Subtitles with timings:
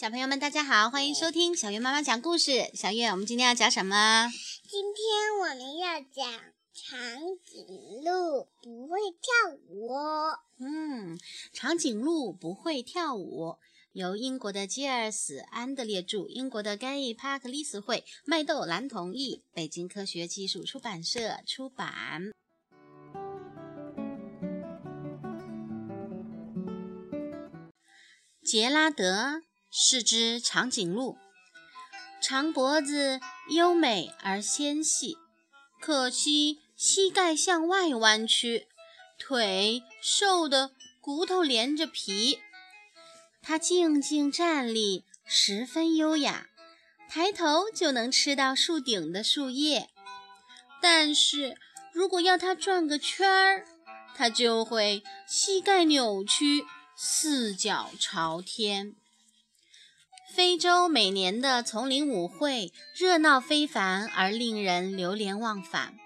[0.00, 2.70] 小朋友们，大家好，欢迎收听小月妈妈讲故事。
[2.72, 4.30] 小月，我们今天要讲什么？
[4.66, 6.40] 今天我们要讲
[6.72, 7.66] 长颈
[8.02, 9.90] 鹿不会跳舞。
[10.58, 11.18] 嗯，
[11.52, 13.58] 长颈鹿不会跳舞，
[13.92, 22.32] 由英国的吉尔斯·安德烈著，英国的盖伊·帕克利斯绘，麦豆兰同意，北京科学技术出版社出版。
[28.42, 29.42] 杰拉德。
[29.70, 31.16] 是只长颈鹿，
[32.20, 33.20] 长脖子
[33.50, 35.16] 优美而纤细，
[35.80, 38.66] 可惜膝盖向外弯曲，
[39.18, 42.40] 腿瘦得骨头连着皮。
[43.42, 46.48] 它静静站立，十分优雅，
[47.08, 49.88] 抬头就能吃到树顶的树叶。
[50.82, 51.56] 但是
[51.92, 53.66] 如果要它转个圈儿，
[54.16, 58.96] 它就会膝盖扭曲，四脚朝天。
[60.32, 65.98] 非洲每年的丛林舞会热闹非凡，而令人流连忘返。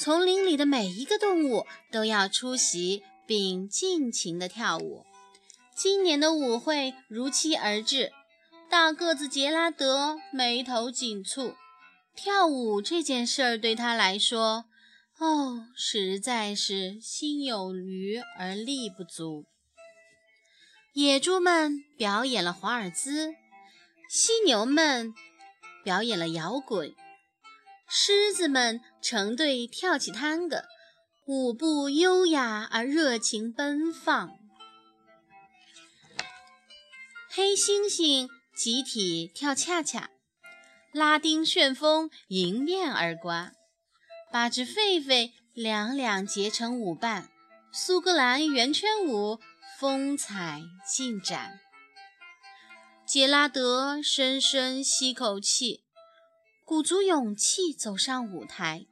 [0.00, 5.06] 丛林里的每一个动物都要出席并尽情地跳舞。
[5.76, 8.10] 今年的舞会如期而至，
[8.68, 11.54] 大个子杰拉德眉头紧蹙。
[12.16, 14.64] 跳舞这件事儿对他来说，
[15.18, 19.44] 哦，实在是心有余而力不足。
[20.96, 23.34] 野猪们表演了华尔兹，
[24.08, 25.12] 犀牛们
[25.84, 26.94] 表演了摇滚，
[27.86, 30.64] 狮子们成对跳起探戈，
[31.26, 34.38] 舞步优雅而热情奔放。
[37.28, 40.08] 黑猩猩集体跳恰恰，
[40.94, 43.52] 拉丁旋风迎面而刮，
[44.32, 47.28] 八只狒狒两两结成舞伴，
[47.70, 49.38] 苏格兰圆圈舞。
[49.78, 51.60] 风采尽展，
[53.04, 55.84] 杰拉德深深吸口气，
[56.64, 58.86] 鼓足勇气走上舞台。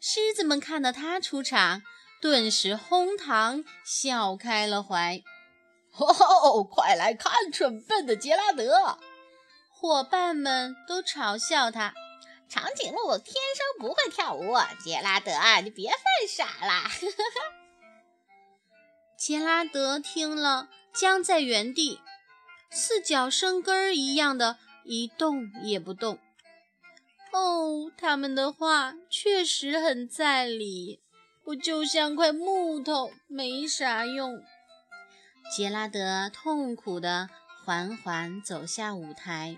[0.00, 1.82] 狮子们看到他出场，
[2.20, 5.22] 顿时哄堂笑开了怀。
[5.96, 8.98] 哦，快来看蠢笨的杰拉德！
[9.70, 11.94] 伙伴们都嘲笑他：
[12.48, 14.56] 长颈鹿天生不会跳舞。
[14.82, 15.30] 杰拉德，
[15.62, 16.90] 你别犯傻了！
[19.18, 21.98] 杰拉德听了，僵在原地，
[22.70, 26.20] 四脚生根儿一样的一动也不动。
[27.32, 31.00] 哦，他们的话确实很在理，
[31.46, 34.40] 我就像块木头，没啥用。
[35.52, 37.28] 杰拉德痛苦地
[37.64, 39.56] 缓缓走下舞台，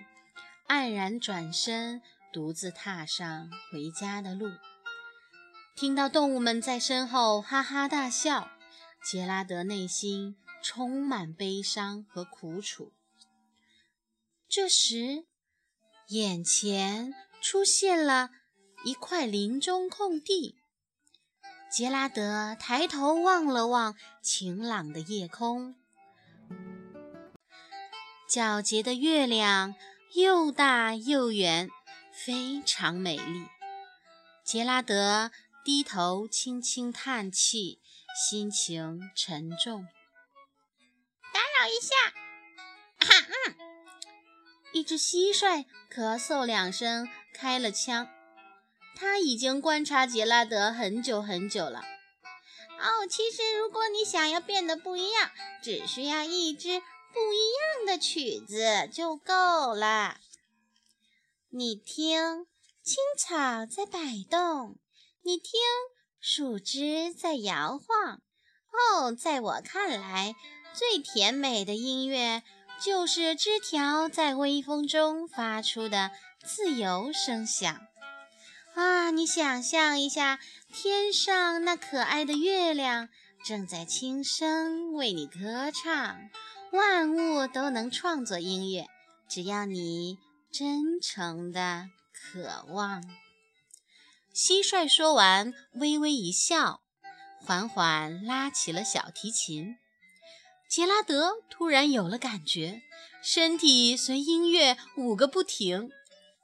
[0.69, 2.01] 黯然转身，
[2.33, 4.51] 独自踏上回家的路。
[5.77, 8.49] 听到动物们在身后哈哈大笑。
[9.03, 12.93] 杰拉德内心充满悲伤和苦楚。
[14.49, 15.25] 这时，
[16.09, 18.31] 眼前出现了
[18.85, 20.57] 一块林中空地。
[21.71, 25.77] 杰拉德抬头望了望晴朗的夜空，
[28.29, 29.75] 皎洁的月亮
[30.15, 31.71] 又大又圆，
[32.13, 33.47] 非常美丽。
[34.45, 35.31] 杰拉德
[35.65, 37.81] 低头轻轻叹气。
[38.15, 39.87] 心情沉重。
[41.33, 41.95] 打扰一下，
[42.99, 43.55] 哈嗯，
[44.73, 48.09] 一只蟋蟀咳嗽两声，开了枪。
[48.97, 51.83] 他已经观察杰拉德很久很久了。
[52.79, 55.31] 哦，其实如果你想要变得不一样，
[55.63, 56.81] 只需要一支
[57.13, 60.21] 不一样的曲子就够了。
[61.51, 62.47] 你听，
[62.83, 64.79] 青草在摆动。
[65.23, 65.53] 你听。
[66.21, 68.21] 树枝在摇晃。
[68.71, 70.35] 哦，在我看来，
[70.73, 72.43] 最甜美的音乐
[72.81, 76.11] 就是枝条在微风中发出的
[76.45, 77.81] 自由声响。
[78.75, 80.39] 啊，你想象一下，
[80.73, 83.09] 天上那可爱的月亮
[83.45, 86.31] 正在轻声为你歌唱。
[86.71, 88.87] 万物都能创作音乐，
[89.29, 90.19] 只要你
[90.53, 93.03] 真诚的渴望。
[94.35, 96.83] 蟋蟀说完，微微一笑，
[97.45, 99.77] 缓缓拉起了小提琴。
[100.69, 102.83] 杰拉德突然有了感觉，
[103.23, 105.91] 身体随音乐舞个不停。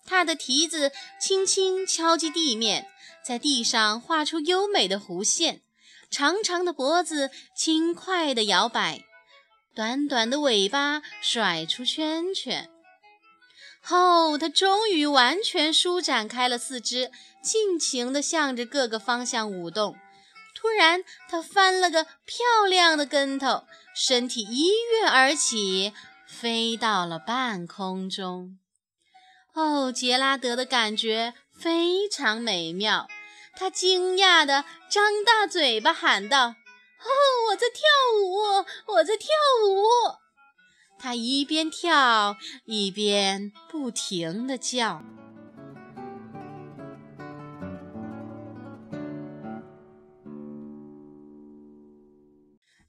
[0.05, 0.91] 他的蹄子
[1.21, 2.89] 轻轻敲击地面，
[3.25, 5.61] 在地上画出优美的弧线；
[6.11, 9.05] 长长的脖子轻快地摇摆，
[9.75, 12.69] 短短的尾巴甩出圈圈。
[13.89, 19.97] 后，他终于完全舒展开了四肢，尽情地向着各个方向舞动。
[20.57, 25.93] 突然，他翻了个漂亮的跟头，身体一跃而起，
[26.27, 28.59] 飞到了半空中。
[29.55, 33.07] 哦，杰拉德的感觉非常美妙，
[33.55, 36.49] 他惊讶地张大嘴巴喊道
[36.99, 37.09] ：“哦，
[37.51, 37.83] 我在跳
[38.21, 39.29] 舞，我在跳
[39.65, 39.87] 舞！”
[40.99, 45.03] 他一边跳一边不停地叫。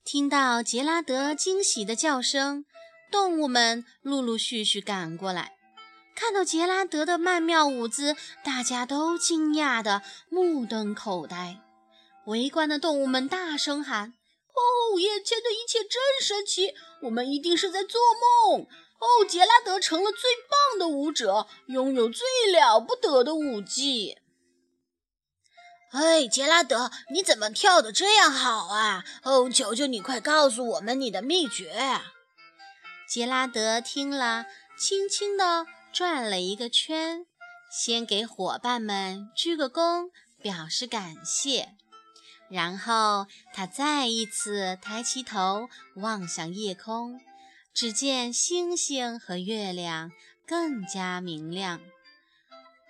[0.04, 2.64] 听到杰拉德惊喜的叫声，
[3.12, 5.52] 动物们陆陆续续赶过来。
[6.16, 11.60] 看到杰拉德的曼妙舞姿，大家都惊讶得目瞪口呆。
[12.26, 14.14] 围观的动物们大声喊
[14.58, 16.74] ：“哦，眼前的一切真神奇！
[17.04, 18.02] 我们一定是在做
[18.50, 18.62] 梦！
[18.64, 24.18] 哦，杰拉德成了最棒的舞者，拥有最了不得的舞技。”
[25.94, 29.06] 哎，杰拉德，你怎么跳得这样好啊？
[29.24, 32.02] 哦，求求你，快告诉我们你的秘诀！
[33.08, 37.26] 杰拉德听了，轻轻地转了一个圈，
[37.72, 40.10] 先给伙伴们鞠个躬，
[40.42, 41.77] 表示感谢。
[42.50, 47.20] 然后他再一次抬起头望向夜空，
[47.74, 50.12] 只见星星和月亮
[50.46, 51.82] 更加明亮。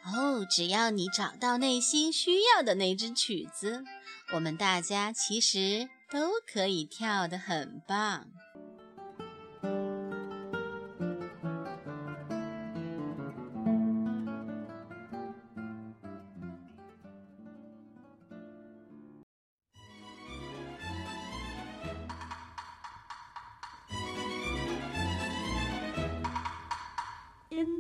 [0.06, 3.84] 哦，只要你找到内心需要的那支曲子，
[4.34, 8.28] 我们大家其实都可以跳得很棒。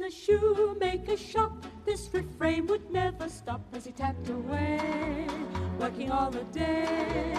[0.07, 5.27] The shoemaker's shop, this refrain would never stop as he tapped away,
[5.77, 7.33] working all the day.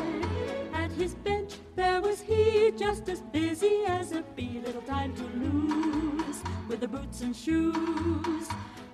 [0.75, 5.23] At his bench, there was he, just as busy as a bee, little time to
[5.39, 8.49] lose with the boots and shoes.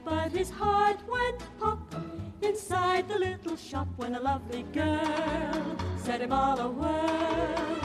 [0.05, 1.97] But his heart went pop
[2.43, 7.84] inside the little shop when a lovely girl set him all a whirl.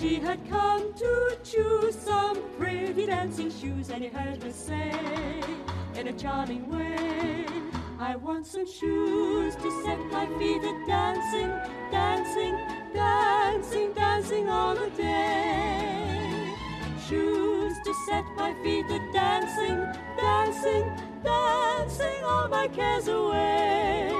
[0.00, 5.42] She had come to choose some pretty dancing shoes, and he heard her say
[5.94, 7.44] in a charming way,
[7.98, 11.50] I want some shoes to set my feet a dancing,
[11.90, 12.56] dancing,
[12.94, 16.54] dancing, dancing all the day.
[17.06, 19.84] Shoes to set my feet a dancing,
[20.16, 24.19] dancing, dancing all my cares away.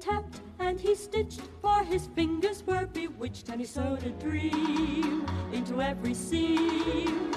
[0.00, 5.80] Tapped and he stitched, for his fingers were bewitched, and he sewed a dream into
[5.80, 7.30] every seam,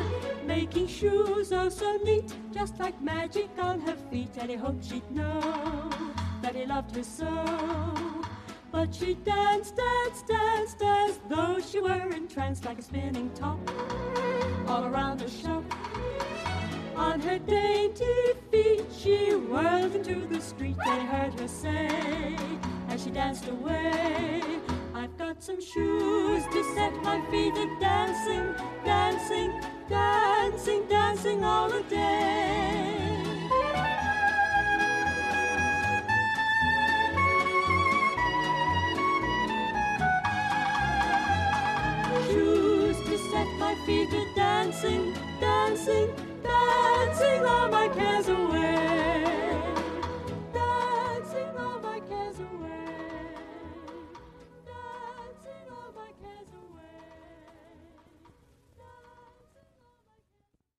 [0.45, 4.31] making shoes oh so neat, just like magic on her feet.
[4.37, 5.89] And he hoped she'd know
[6.41, 7.45] that he loved her so.
[8.71, 13.59] But she danced, danced, danced as though she were entranced like a spinning top
[14.67, 15.63] all around the shop.
[16.95, 22.37] On her dainty feet she whirled into the street, they heard her say,
[22.89, 24.41] as she danced away,
[24.93, 28.53] I've got some shoes to set my feet a dancing,
[28.85, 33.09] dancing, dancing, dancing all the day.
[42.27, 46.13] Shoes to set my feet a dancing, dancing dancing,
[46.43, 48.92] dancing all my cares away.